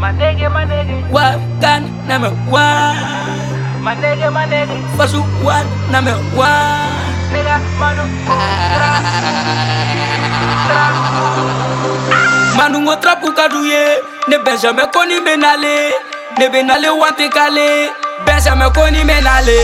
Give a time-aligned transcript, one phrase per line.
[0.00, 2.28] My nigga, my nigga, wa gan na me
[3.84, 5.20] my nigga, my nigga, fasu
[5.92, 6.48] na me wa
[7.32, 8.04] nigga, manu,
[12.56, 15.92] manu ngo trapu kadu ye ne benjamin koni menale.
[16.38, 17.90] Ne benale wante kale.
[18.24, 19.58] Benjamin koni menale.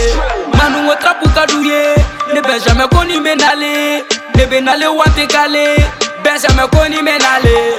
[0.59, 1.95] Manu ngo trapu kadu ye
[2.35, 4.05] ne benjamin koni menale.
[4.37, 5.77] Ne benale wante kale.
[6.23, 7.76] Benjamin koni benale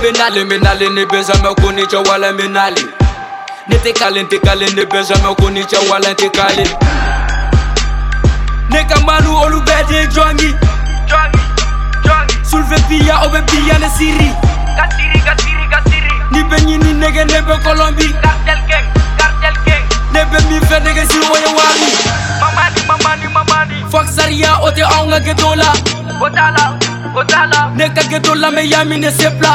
[0.00, 2.80] menale ne benjamin koni chawala menale
[3.68, 6.64] ne te kale te kale ne benjamin koni chawala te kale
[8.70, 10.54] ne kamanu olu bede jongi
[11.06, 11.40] jogi,
[12.04, 14.32] jogi, Sulve pia obe pia ne siri.
[16.30, 18.12] Ni be nyini nege ne be kolombi.
[18.22, 18.86] Cartel gang,
[19.18, 21.90] cartel gang, Ne be mi fe nege si woye wali.
[22.40, 25.72] Mamani, mamani, mamani, Fok saria ote au nga geto la
[27.76, 29.54] Ne ka geto la me yami ne sepla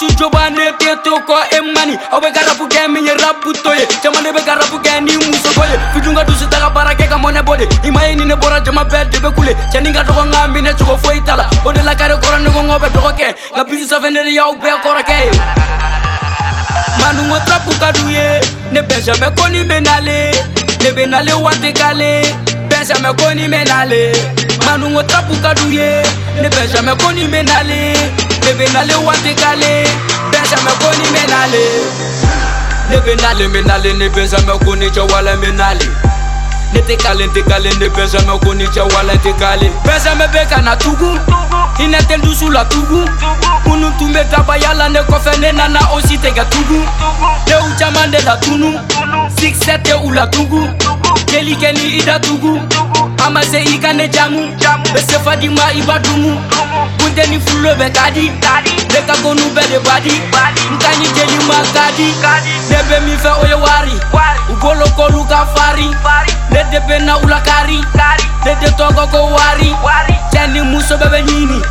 [0.00, 3.84] su jobane teto ko emani aw bɛ ka rapu kɛ min ye rapu to ye
[4.02, 6.94] caman de bɛ ka rapu kɛ ni musogo ye fitun ka dusu ta ka baara
[6.94, 9.34] kɛ ka mɔnɛ bɔ de i ma ye ni ne bɔra jama bɛɛ de bɛ
[9.34, 9.52] kule.
[9.72, 12.50] Cɛni ka dɔgɔ nka minɛ cogo foyi ta la o de la kare kɔrɔ ne
[12.50, 15.32] ko ŋɔ bɛ dɔgɔ kɛ nka bisu sanfɛ ne de y'aw bɛɛ kɔrɔkɛ ye
[17.00, 18.40] manungo trapu ka d'u ye
[18.72, 20.32] ne bɛnsamɛ ko ni bɛ nale
[20.80, 22.24] ne bɛ nale waati k'ale.
[22.70, 24.12] Bɛnsamɛ ko ni bɛ nale
[24.64, 26.02] manungo trapu ka d'u ye
[26.40, 29.84] ne bɛnsamɛ ko ni bɛ nale be nale wati kale
[30.32, 31.62] bɛn sɛmɛ ko ni bɛ nale
[32.90, 35.86] ne be nale be nale ne bɛn sɛmɛ ko ni cɛ wala be nale
[36.72, 39.70] ne te kale te kale ne bɛn sɛmɛ ko ni cɛ wala te kale.
[39.84, 41.18] Bɛn sɛmɛ be kana tugun
[41.78, 43.06] hinɛ te dusu la tugun
[43.66, 46.84] minnu tun bɛ dabaya la ne kɔfɛ ne nana o si tɛ kɛ tugun
[47.46, 48.78] denw caman de la tunu
[49.38, 50.74] sikisɛ tɛ e u la tugun
[51.26, 52.60] jeli kɛ ni i da tugun
[53.24, 54.56] a ma se i ka ne jamu.
[54.94, 56.38] Bɛ sefadima i ba dumu.
[57.30, 58.26] Ni fulo be kadi.
[58.42, 60.10] Kadi, Ne ka gonu be de badi.
[60.34, 63.94] Badi, Nkanyi jeli ma kadi Kadi, Ne be mi fe oye wari.
[64.50, 65.86] Ugolo kolu ka fari
[66.50, 67.80] Ne de be na ula kari
[68.44, 69.70] Ne de togo ko wari.
[70.32, 71.62] Cheni muso bebe nyini